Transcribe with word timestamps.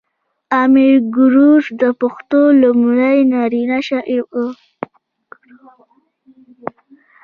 امیر 0.61 0.95
کروړ 1.13 1.61
د 1.81 1.83
پښتو 2.01 2.41
لومړی 2.61 3.17
نرینه 3.33 3.79
شاعر 3.87 4.21
و. 4.33 4.33